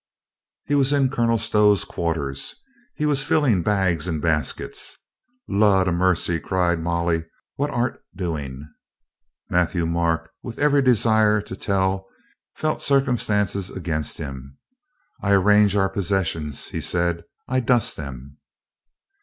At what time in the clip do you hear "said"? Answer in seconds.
16.81-17.23